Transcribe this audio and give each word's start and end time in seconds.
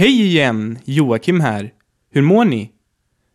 Hej 0.00 0.28
igen, 0.28 0.78
Joakim 0.86 1.40
här. 1.40 1.72
Hur 2.14 2.22
mår 2.22 2.44
ni? 2.44 2.70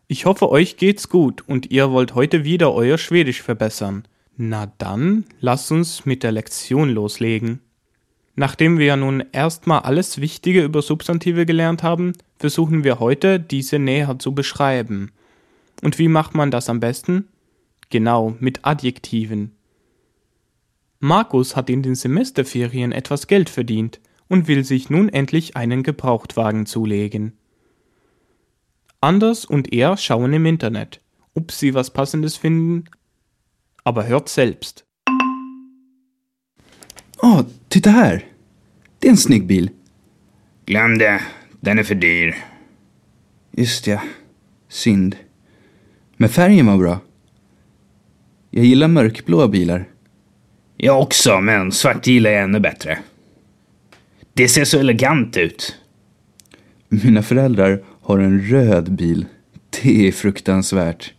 Ich 0.08 0.26
hoffe, 0.26 0.50
euch 0.50 0.78
geht's 0.78 1.10
gut 1.10 1.44
und 1.46 1.72
ihr 1.72 1.92
wollt 1.92 2.16
heute 2.16 2.46
wieder 2.46 2.74
euer 2.74 2.98
Schwedisch 2.98 3.42
verbessern. 3.42 4.08
Na 4.38 4.72
dann, 4.78 5.26
lasst 5.42 5.74
uns 5.74 6.06
mit 6.06 6.24
der 6.24 6.32
Lektion 6.32 6.90
loslegen. 6.90 7.60
Nachdem 8.36 8.80
wir 8.80 8.96
nun 8.96 9.26
erstmal 9.34 9.82
alles 9.82 10.22
Wichtige 10.22 10.64
über 10.64 10.82
Substantive 10.82 11.46
gelernt 11.46 11.84
haben, 11.84 12.14
versuchen 12.38 12.86
wir 12.86 13.00
heute, 13.00 13.42
diese 13.42 13.78
näher 13.78 14.18
zu 14.18 14.34
beschreiben. 14.34 15.12
Und 15.82 16.00
wie 16.00 16.08
macht 16.08 16.34
man 16.34 16.50
das 16.50 16.70
am 16.70 16.80
besten? 16.80 17.28
Genau, 17.90 18.38
mit 18.40 18.62
Adjektiven. 18.64 19.52
Markus 21.02 21.58
hat 21.58 21.70
in 21.70 21.84
den 21.84 21.96
Semesterferien 21.96 22.94
etwas 22.94 23.28
Geld 23.28 23.50
verdient 23.50 24.00
und 24.28 24.48
will 24.48 24.64
sich 24.64 24.90
nun 24.90 25.10
endlich 25.10 25.56
einen 25.56 25.84
Gebrauchtwagen 25.84 26.66
zulegen. 26.66 27.34
Anders 29.00 29.46
und 29.46 29.74
er 29.74 29.98
schauen 29.98 30.34
im 30.34 30.46
Internet, 30.46 31.02
ob 31.34 31.52
sie 31.52 31.74
was 31.74 31.92
Passendes 31.92 32.38
finden, 32.38 32.86
aber 33.84 34.08
hört 34.08 34.30
selbst. 34.30 34.86
Åh, 37.22 37.44
titta 37.70 37.92
här! 37.92 38.24
Det 39.00 39.08
är 39.08 39.12
en 39.12 39.18
snygg 39.18 39.46
bil. 39.46 39.70
Glöm 40.66 40.98
det. 40.98 41.22
Den 41.62 41.80
är 41.80 41.84
för 41.84 41.96
dyr. 41.96 42.36
Just 43.52 43.88
ja. 43.88 44.02
Synd. 44.68 45.16
Men 46.18 46.30
färgen 46.30 46.66
var 46.66 46.78
bra. 46.78 47.00
Jag 48.50 48.66
gillar 48.66 48.88
mörkblåa 48.88 49.48
bilar. 49.48 49.86
Jag 50.78 51.02
också, 51.02 51.42
men 51.42 51.72
svart 51.72 52.08
gillar 52.08 52.30
jag 52.30 52.44
ännu 52.44 52.60
bättre. 52.60 53.00
Det 54.34 54.48
ser 54.48 54.66
så 54.66 54.80
elegant 54.80 55.38
ut. 55.38 55.76
Mina 56.90 57.24
föräldrar 57.24 57.84
har 58.02 58.20
en 58.20 58.42
röd 58.42 58.92
bil. 58.92 59.26
Det 59.82 60.08
är 60.08 60.12
fruktansvärt. 60.12 61.14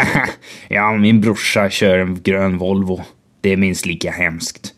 ja, 0.68 0.96
min 0.96 1.20
brorsa 1.20 1.70
kör 1.70 1.98
en 1.98 2.22
grön 2.22 2.58
Volvo. 2.58 3.00
Det 3.40 3.52
är 3.52 3.56
minst 3.56 3.86
lika 3.86 4.10
hemskt. 4.10 4.74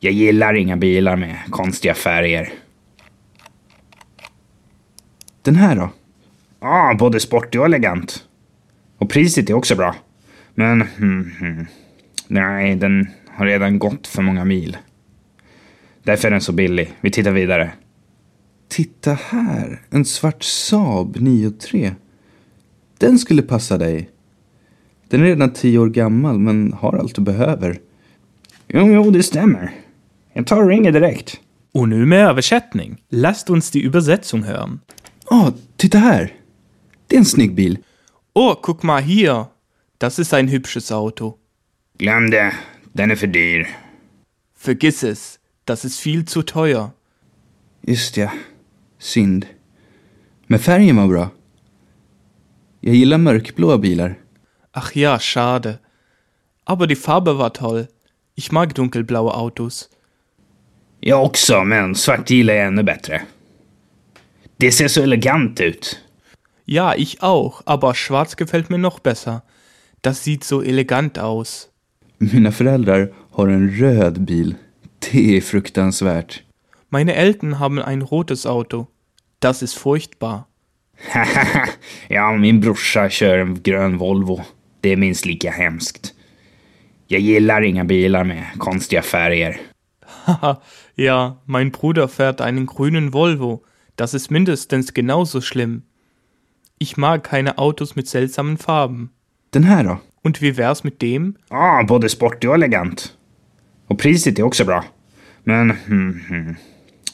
Jag 0.00 0.12
gillar 0.12 0.54
inga 0.54 0.76
bilar 0.76 1.16
med 1.16 1.36
konstiga 1.50 1.94
färger. 1.94 2.52
Den 5.42 5.56
här 5.56 5.76
då? 5.76 5.90
Ja, 6.60 6.96
både 6.98 7.20
sportig 7.20 7.60
och 7.60 7.66
elegant. 7.66 8.24
Och 8.98 9.10
priset 9.10 9.50
är 9.50 9.54
också 9.54 9.76
bra. 9.76 9.94
Men, 10.54 10.82
hmm, 10.82 11.30
hmm. 11.38 11.66
nej, 12.28 12.76
den 12.76 13.08
har 13.28 13.46
redan 13.46 13.78
gått 13.78 14.06
för 14.06 14.22
många 14.22 14.44
mil. 14.44 14.76
Därför 16.06 16.28
är 16.28 16.32
den 16.32 16.40
så 16.40 16.52
billig. 16.52 16.92
Vi 17.00 17.10
tittar 17.10 17.30
vidare. 17.30 17.72
Titta 18.68 19.12
här, 19.12 19.82
en 19.90 20.04
svart 20.04 20.42
Saab 20.42 21.16
9-3. 21.16 21.94
Den 22.98 23.18
skulle 23.18 23.42
passa 23.42 23.78
dig. 23.78 24.10
Den 25.08 25.20
är 25.20 25.24
redan 25.24 25.52
tio 25.52 25.78
år 25.78 25.88
gammal 25.88 26.38
men 26.38 26.72
har 26.72 26.98
allt 26.98 27.14
du 27.14 27.22
behöver. 27.22 27.80
Jo, 28.68 28.86
jo, 28.92 29.10
det 29.10 29.22
stämmer. 29.22 29.74
Jag 30.32 30.46
tar 30.46 30.62
och 30.62 30.68
ringer 30.68 30.92
direkt. 30.92 31.40
Und 31.72 31.88
nu 31.88 32.06
med 32.06 32.28
översättning. 32.28 33.02
Lasst 33.08 33.50
uns 33.50 33.70
die 33.70 33.82
Übersetzung 33.82 34.42
hören. 34.42 34.80
Åh, 35.30 35.50
titta 35.76 35.98
här! 35.98 36.34
Det 37.06 37.16
är 37.16 37.18
en 37.18 37.24
snygg 37.24 37.54
bil. 37.54 37.78
Oh, 38.32 38.60
guck 38.62 38.82
mal 38.82 39.02
hier. 39.02 39.44
Das 39.98 40.18
ist 40.18 40.34
ein 40.34 40.48
hübsches 40.48 40.92
Auto. 40.92 41.34
Glöm 41.98 42.30
det. 42.30 42.52
Den 42.92 43.10
är 43.10 43.16
för 43.16 43.26
dyr. 43.26 43.68
Vergiss 44.64 45.04
es. 45.04 45.38
Das 45.66 45.84
ist 45.84 46.00
viel 46.00 46.24
zu 46.24 46.42
teuer. 46.42 46.92
Just 47.86 48.16
ja. 48.16 48.32
Synd. 48.98 49.46
Men 50.46 50.58
färgen 50.58 50.96
var 50.96 51.08
bra. 51.08 51.30
Jag 52.80 52.94
gillar 52.94 53.18
mörkblåa 53.18 53.78
bilar. 53.78 54.14
Ach 54.72 54.96
ja, 54.96 55.18
schade. 55.18 55.78
Aber 56.64 56.86
die 56.86 56.96
Farbe 56.96 57.38
war 57.38 57.50
toll. 57.50 57.88
Ich 58.34 58.52
mag 58.52 58.74
dunkelblaue 58.74 59.32
Autos. 59.32 59.88
Jag 61.00 61.24
också, 61.24 61.64
men 61.64 61.94
svart 61.94 62.30
gillar 62.30 62.54
jag 62.54 62.66
ännu 62.66 62.82
bättre. 62.82 63.22
Det 64.56 64.72
ser 64.72 64.88
så 64.88 65.02
elegant 65.02 65.60
ut. 65.60 66.00
Ja, 66.64 66.94
ich 66.96 67.22
auch, 67.22 67.62
aber 67.66 67.94
schwarz 67.94 68.36
gefällt 68.36 68.70
mir 68.70 68.78
noch 68.78 69.00
besser. 69.00 69.42
Das 70.00 70.24
sieht 70.24 70.44
so 70.44 70.62
elegant 70.62 71.18
aus. 71.18 71.68
Mina 72.18 72.52
föräldrar 72.52 73.12
har 73.30 73.48
en 73.48 73.70
röd 73.70 74.20
bil. 74.20 74.54
Det 75.12 75.36
är 75.36 75.40
fruktansvärt. 75.40 76.42
Meine 76.88 77.14
Eltern 77.14 77.58
haben 77.58 77.78
ein 77.78 78.02
rotes 78.02 78.46
Auto. 78.46 78.86
Das 79.38 79.62
ist 79.62 79.74
furchtbar. 79.78 80.44
ja, 82.08 82.32
min 82.32 82.60
brorsa 82.60 83.08
kör 83.10 83.38
en 83.38 83.62
grön 83.62 83.98
Volvo. 83.98 84.40
Det 84.80 84.92
är 84.92 84.96
minst 84.96 85.26
lika 85.26 85.50
hemskt. 85.50 86.14
Jag 87.06 87.20
gillar 87.20 87.62
inga 87.62 87.84
bilar 87.84 88.24
med 88.24 88.44
konstiga 88.58 89.02
färger. 89.02 89.60
Haha, 90.24 90.62
ja, 90.94 91.42
mein 91.44 91.70
Bruder 91.70 92.08
fährt 92.08 92.40
einen 92.40 92.66
grünen 92.66 93.12
Volvo. 93.12 93.64
Das 93.96 94.14
ist 94.14 94.30
mindestens 94.30 94.94
genauso 94.94 95.40
schlimm. 95.40 95.82
Ich 96.78 96.96
mag 96.96 97.24
keine 97.24 97.58
Autos 97.58 97.96
mit 97.96 98.08
seltsamen 98.08 98.58
Farben. 98.58 99.10
Den 99.50 99.64
här 99.64 99.84
då? 99.84 99.98
Und 100.22 100.42
wie 100.42 100.52
wär's 100.52 100.84
mit 100.84 101.00
dem? 101.00 101.36
Ja, 101.50 101.84
både 101.88 102.08
sportig 102.08 102.50
och 102.50 102.54
elegant. 102.54 103.12
Och 103.88 103.98
priset 103.98 104.38
är 104.38 104.42
också 104.42 104.64
bra. 104.64 104.84
Men, 105.48 105.70
hmm, 105.70 106.56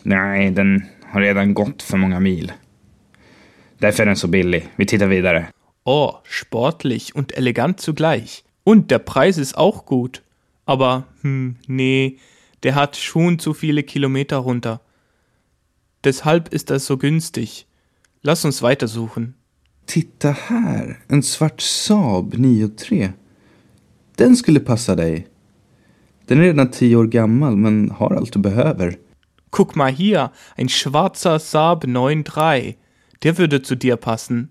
nej, 0.03 0.51
den 0.51 0.87
har 1.03 1.21
redan 1.21 1.55
gått 1.55 1.83
för 1.83 1.97
många 1.97 2.21
mil. 2.21 2.53
Därför 3.79 4.03
är 4.03 4.07
den 4.07 4.17
så 4.17 4.29
billig. 4.29 4.69
Vi 4.77 4.87
tittar 4.87 5.07
vidare. 5.07 5.47
Oh, 5.85 6.15
sportlich 6.25 7.15
und 7.15 7.33
elegant 7.33 7.81
zugleich. 7.81 8.45
Und 8.65 8.91
der 8.91 8.99
Preis 8.99 9.39
ist 9.39 9.59
auch 9.59 9.85
gut. 9.85 10.23
Aber, 10.65 11.03
hm, 11.23 11.57
nee, 11.67 12.19
der 12.63 12.75
hat 12.75 12.97
schon 12.97 13.39
zu 13.39 13.53
viele 13.55 13.83
Kilometer 13.83 14.37
runter. 14.37 14.81
Deshalb 16.05 16.49
ist 16.55 16.71
er 16.71 16.79
so 16.79 16.97
günstig. 16.97 17.67
Lass 18.23 18.45
uns 18.45 18.63
weitersuchen. 18.63 19.35
Titta 19.87 20.33
här, 20.49 20.97
en 21.09 21.23
svart 21.23 21.61
Saab 21.61 22.35
9-3. 22.35 23.13
Den 24.19 24.37
skulle 24.37 24.61
passa 24.61 24.95
dig. 24.95 25.27
Den 26.29 26.39
är 26.39 26.43
redan 26.43 26.71
tio 26.71 26.97
år 26.97 27.07
gammal 27.07 27.57
men 27.57 27.91
har 27.91 28.15
allt 28.15 28.33
du 28.33 28.39
behöver. 28.39 28.97
Guck 29.51 29.77
mal 29.77 29.93
hier, 29.93 30.31
ein 30.57 30.69
schwarzer 30.69 31.39
Saab 31.39 31.85
9.3. 31.85 32.75
Der 33.23 33.39
würde 33.39 33.63
zu 33.63 33.77
dir 33.77 33.97
passen. 33.97 34.51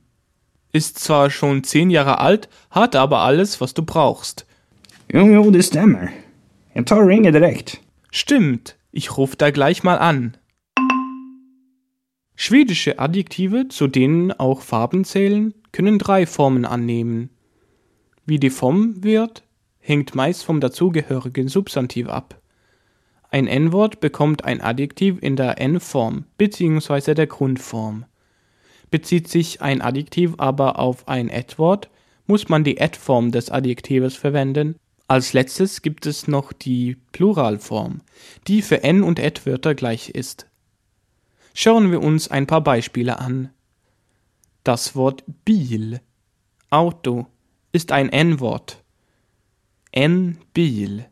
Ist 0.74 1.00
zwar 1.00 1.30
schon 1.30 1.64
zehn 1.64 1.90
Jahre 1.90 2.20
alt, 2.20 2.50
hat 2.70 2.96
aber 2.96 3.20
alles, 3.20 3.60
was 3.60 3.74
du 3.74 3.84
brauchst. 3.84 4.46
Jo, 5.12 5.26
jo, 5.26 5.52
det 5.52 5.64
stämmer. 5.64 6.10
Jag 6.74 6.88
tar 6.88 7.02
och 7.02 7.08
ringer 7.08 7.31
direkt. 7.31 7.81
Stimmt, 8.12 8.76
ich 8.92 9.18
ruf 9.18 9.36
da 9.36 9.52
gleich 9.52 9.84
mal 9.84 9.98
an. 9.98 10.38
Schwedische 12.36 12.98
Adjektive, 13.00 13.68
zu 13.70 13.88
denen 13.88 14.31
auch 14.31 14.62
Farben 14.62 15.04
zählen, 15.04 15.54
können 15.72 16.00
drei 16.00 16.26
Formen 16.26 16.66
annehmen. 16.66 17.30
Wie 18.26 18.40
die 18.40 18.50
Form 18.50 19.04
wird, 19.04 19.44
hängt 19.81 20.16
meist 20.16 20.46
vom 20.46 20.62
dazugehörigen 20.62 21.50
Substantiv 21.50 22.08
ab. 22.08 22.40
Ein 23.30 23.47
N-Wort 23.47 24.00
bekommt 24.00 24.46
ein 24.46 24.62
Adjektiv 24.62 25.18
in 25.22 25.36
der 25.36 25.59
N-Form 25.59 26.25
bzw. 26.38 27.14
der 27.14 27.28
Grundform. 27.28 28.06
Bezieht 28.90 29.28
sich 29.28 29.62
ein 29.62 29.81
Adjektiv 29.81 30.36
aber 30.38 30.80
auf 30.80 31.08
ein 31.08 31.30
Et-Wort, 31.30 31.90
muss 32.28 32.50
man 32.50 32.64
die 32.64 32.78
Et-Form 32.78 33.31
des 33.31 33.50
Adjektives 33.50 34.16
verwenden. 34.16 34.75
Als 35.08 35.34
letztes 35.34 35.81
gibt 35.81 36.06
es 36.06 36.28
noch 36.28 36.53
die 36.53 36.98
Pluralform, 37.12 38.02
die 38.48 38.62
für 38.62 38.84
N- 38.84 39.03
und 39.03 39.19
Et-Wörter 39.19 39.75
gleich 39.75 40.09
ist. 40.09 40.48
Schauen 41.53 41.92
wir 41.92 42.02
uns 42.02 42.30
ein 42.30 42.48
paar 42.48 42.62
Beispiele 42.62 43.19
an. 43.19 43.50
Das 44.63 44.95
Wort 44.95 45.24
Bil, 45.44 46.00
Auto, 46.69 47.28
ist 47.72 47.92
ein 47.92 48.10
N-Wort. 48.10 48.81
N-Bil. 49.92 51.06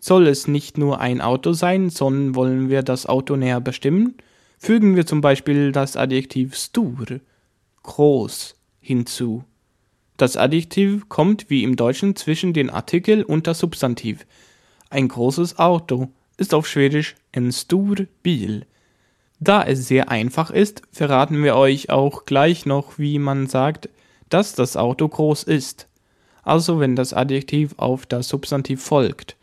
Soll 0.00 0.26
es 0.26 0.48
nicht 0.48 0.78
nur 0.78 1.00
ein 1.00 1.20
Auto 1.20 1.52
sein, 1.52 1.90
sondern 1.90 2.34
wollen 2.34 2.68
wir 2.68 2.82
das 2.82 3.06
Auto 3.06 3.36
näher 3.36 3.60
bestimmen, 3.60 4.16
fügen 4.58 4.96
wir 4.96 5.06
zum 5.06 5.20
Beispiel 5.20 5.72
das 5.72 5.96
Adjektiv 5.96 6.56
stur, 6.56 7.20
groß, 7.82 8.56
hinzu. 8.80 9.44
Das 10.16 10.36
Adjektiv 10.36 11.08
kommt 11.08 11.50
wie 11.50 11.62
im 11.62 11.76
Deutschen 11.76 12.16
zwischen 12.16 12.52
den 12.52 12.68
Artikel 12.68 13.22
und 13.22 13.46
das 13.46 13.60
Substantiv. 13.60 14.26
Ein 14.90 15.08
großes 15.08 15.58
Auto 15.58 16.08
ist 16.36 16.52
auf 16.52 16.66
Schwedisch 16.66 17.14
en 17.32 17.52
stor 17.52 17.96
bil. 18.22 18.66
Da 19.38 19.62
es 19.62 19.86
sehr 19.86 20.10
einfach 20.10 20.50
ist, 20.50 20.82
verraten 20.90 21.42
wir 21.42 21.56
euch 21.56 21.90
auch 21.90 22.24
gleich 22.24 22.66
noch, 22.66 22.98
wie 22.98 23.18
man 23.18 23.46
sagt, 23.46 23.88
dass 24.28 24.54
das 24.54 24.76
Auto 24.76 25.08
groß 25.08 25.44
ist. 25.44 25.86
Also 26.42 26.80
wenn 26.80 26.96
das 26.96 27.12
Adjektiv 27.12 27.74
auf 27.76 28.06
das 28.06 28.28
Substantiv 28.28 28.82
folgt. 28.82 29.36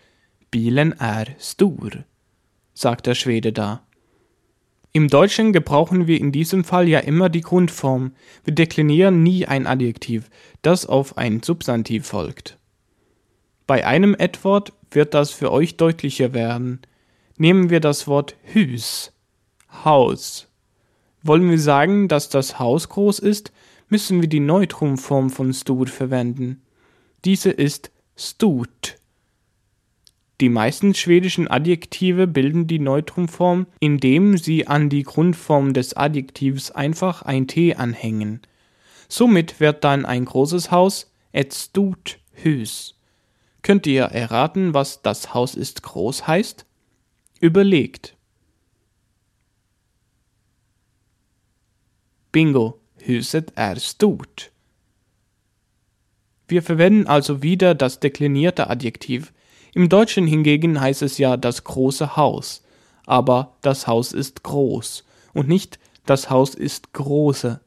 Bilen 0.51 0.93
är 0.99 1.27
stor, 1.39 1.91
sagt 2.73 3.05
der 3.05 3.15
Schwede 3.15 3.51
da. 3.51 3.81
Im 4.93 5.09
Deutschen 5.09 5.53
gebrauchen 5.53 6.07
wir 6.07 6.19
in 6.19 6.31
diesem 6.31 6.63
Fall 6.63 6.87
ja 6.87 6.99
immer 6.99 7.29
die 7.29 7.41
Grundform. 7.41 8.13
Wir 8.45 8.55
deklinieren 8.55 9.21
nie 9.21 9.45
ein 9.45 9.67
Adjektiv, 9.67 10.29
das 10.61 10.85
auf 10.85 11.17
ein 11.17 11.43
Substantiv 11.43 12.07
folgt. 12.07 12.57
Bei 13.67 13.85
einem 13.85 14.15
Edwort 14.17 14.73
wird 14.89 15.13
das 15.13 15.31
für 15.31 15.51
euch 15.51 15.77
deutlicher 15.77 16.33
werden. 16.33 16.79
Nehmen 17.37 17.69
wir 17.69 17.81
das 17.81 18.07
Wort 18.07 18.35
Hüs, 18.41 19.11
Haus. 19.83 20.47
Wollen 21.21 21.49
wir 21.49 21.59
sagen, 21.59 22.07
dass 22.07 22.29
das 22.29 22.57
Haus 22.57 22.89
groß 22.89 23.19
ist, 23.19 23.51
müssen 23.89 24.21
wir 24.21 24.29
die 24.29 24.39
Neutronform 24.39 25.29
von 25.29 25.53
stur 25.53 25.87
verwenden. 25.87 26.61
Diese 27.27 27.49
ist 27.49 27.91
stut. 28.15 28.95
Die 30.39 30.47
meisten 30.47 30.95
schwedischen 30.95 31.49
Adjektive 31.49 32.25
bilden 32.25 32.67
die 32.67 32.79
Neutronform, 32.79 33.67
indem 33.81 34.37
sie 34.37 34.65
an 34.65 34.87
die 34.87 35.03
Grundform 35.03 35.73
des 35.73 35.93
Adjektivs 35.97 36.71
einfach 36.71 37.23
ein 37.23 37.45
T 37.45 37.75
anhängen. 37.75 38.39
Somit 39.09 39.59
wird 39.59 39.83
dann 39.83 40.05
ein 40.05 40.23
großes 40.23 40.71
Haus 40.71 41.11
et 41.33 41.53
stort 41.53 42.17
hus. 42.45 42.97
Könnt 43.61 43.85
ihr 43.87 44.03
erraten, 44.03 44.73
was 44.73 45.01
das 45.01 45.33
Haus 45.33 45.53
ist 45.53 45.83
groß 45.83 46.27
heißt? 46.27 46.65
Überlegt. 47.41 48.15
Bingo, 52.31 52.79
huset 53.05 53.51
är 53.57 53.77
stort. 53.81 54.53
Wir 56.47 56.63
verwenden 56.63 57.07
also 57.07 57.43
wieder 57.43 57.75
das 57.75 57.99
deklinierte 57.99 58.69
Adjektiv, 58.69 59.33
im 59.77 59.89
Deutschen 59.89 60.25
hingegen 60.25 60.81
heißt 60.81 61.03
es 61.03 61.19
ja 61.19 61.37
das 61.37 61.63
große 61.63 62.15
Haus, 62.15 62.63
aber 63.05 63.55
das 63.61 63.85
Haus 63.85 64.11
ist 64.11 64.41
groß 64.41 65.05
und 65.33 65.47
nicht 65.47 65.77
das 66.07 66.31
Haus 66.31 66.55
ist 66.55 66.93
große. 66.93 67.59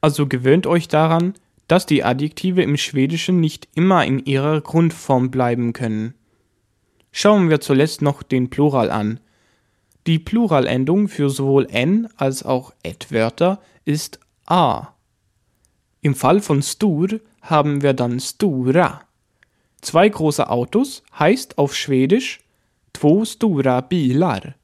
Also 0.00 0.26
gewöhnt 0.26 0.66
euch 0.66 0.88
daran, 0.88 1.34
dass 1.68 1.84
die 1.84 2.02
Adjektive 2.02 2.62
im 2.62 2.78
Schwedischen 2.78 3.40
nicht 3.40 3.68
immer 3.74 4.06
in 4.06 4.24
ihrer 4.24 4.62
Grundform 4.62 5.30
bleiben 5.30 5.74
können. 5.74 6.14
Schauen 7.12 7.50
wir 7.50 7.60
zuletzt 7.60 8.00
noch 8.00 8.22
den 8.22 8.48
Plural 8.48 8.90
an. 8.90 9.20
Die 10.06 10.18
Pluralendung 10.18 11.08
für 11.08 11.28
sowohl 11.28 11.66
n 11.70 12.08
als 12.16 12.42
auch 12.42 12.72
et-Wörter 12.82 13.60
ist 13.84 14.18
a. 14.46 14.94
Im 16.00 16.14
Fall 16.14 16.40
von 16.40 16.62
stur 16.62 17.20
haben 17.40 17.82
wir 17.82 17.94
dann 17.94 18.20
stura. 18.20 19.02
Zwei 19.80 20.08
große 20.08 20.48
Autos 20.48 21.02
heißt 21.18 21.58
auf 21.58 21.74
Schwedisch 21.74 22.40
två 22.92 23.24
stora 23.24 23.80
bilar 23.80 24.54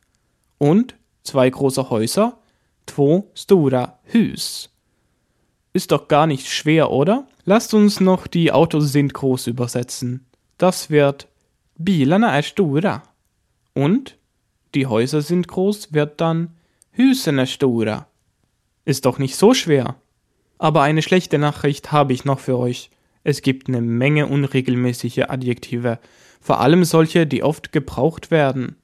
und 0.59 0.95
zwei 1.23 1.49
große 1.49 1.91
Häuser 1.91 2.39
två 2.87 3.31
stora 3.35 3.99
hus. 4.13 4.71
Ist 5.73 5.93
doch 5.93 6.09
gar 6.09 6.27
nicht 6.27 6.49
schwer, 6.49 6.91
oder? 6.91 7.27
Lasst 7.45 7.75
uns 7.75 8.01
noch 8.01 8.27
die 8.27 8.53
Autos 8.53 8.93
sind 8.93 9.13
groß 9.13 9.47
übersetzen. 9.49 10.27
Das 10.59 10.91
wird 10.91 11.29
Bilarna 11.77 12.35
är 12.35 12.43
stora. 12.43 13.03
Und 13.75 14.17
die 14.75 14.87
Häuser 14.87 15.21
sind 15.21 15.49
groß 15.49 15.93
wird 15.93 16.21
dann 16.21 16.57
Husen 16.97 17.39
är 17.39 17.47
stora. 17.47 18.07
Ist 18.85 19.05
doch 19.05 19.19
nicht 19.19 19.37
so 19.37 19.53
schwer. 19.53 19.97
Aber 20.59 20.83
eine 20.83 21.03
schlechte 21.03 21.39
Nachricht 21.39 21.93
habe 21.93 22.13
ich 22.13 22.25
noch 22.25 22.41
für 22.41 22.59
euch. 22.59 22.91
Es 23.25 23.43
gibt 23.43 23.69
eine 23.69 23.81
Menge 23.81 24.27
unregelmäßige 24.27 25.25
Adjektive, 25.29 25.99
vor 26.41 26.61
allem 26.61 26.85
solche, 26.85 27.27
die 27.27 27.43
oft 27.43 27.73
gebraucht 27.73 28.31
werden. 28.31 28.77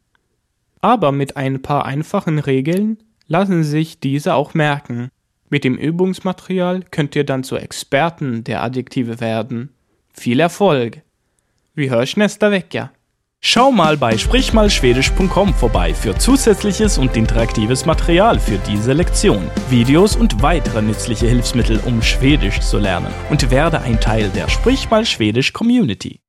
Aber 0.81 1.13
mit 1.13 1.37
ein 1.37 1.63
paar 1.63 1.85
einfachen 1.87 2.39
Regeln 2.41 2.99
lassen 3.29 3.63
sich 3.63 4.01
diese 4.01 4.35
auch 4.35 4.53
merken. 4.53 5.11
Mit 5.49 5.65
dem 5.65 5.77
Übungsmaterial 5.77 6.83
könnt 6.91 7.15
ihr 7.15 7.25
dann 7.25 7.45
zu 7.45 7.57
Experten 7.57 8.43
der 8.43 8.63
Adjektive 8.63 9.21
werden. 9.21 9.71
Viel 10.13 10.41
Erfolg! 10.41 11.03
Wir 11.75 11.91
hören 11.91 12.09
nästa 12.17 12.51
vecka. 12.51 12.91
Schau 13.45 13.73
mal 13.73 13.97
bei 13.97 14.17
sprichmalschwedisch.com 14.17 15.53
vorbei 15.53 15.93
für 15.95 16.17
zusätzliches 16.17 16.97
und 16.97 17.17
interaktives 17.17 17.85
Material 17.85 18.39
für 18.39 18.57
diese 18.59 18.93
Lektion, 18.93 19.51
Videos 19.69 20.15
und 20.15 20.43
weitere 20.43 20.81
nützliche 20.81 21.27
Hilfsmittel, 21.27 21.81
um 21.85 22.01
Schwedisch 22.03 22.61
zu 22.61 22.79
lernen 22.79 23.13
und 23.31 23.51
werde 23.51 23.81
ein 23.81 24.01
Teil 24.01 24.31
der 24.31 24.49
Sprich 24.49 24.91
mal 24.91 25.05
Schwedisch 25.05 25.53
Community. 25.53 26.21